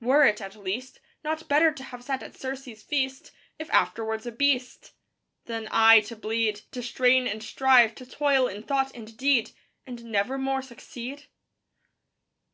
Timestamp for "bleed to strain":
6.16-7.26